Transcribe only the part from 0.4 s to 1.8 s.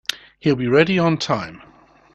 be ready on time.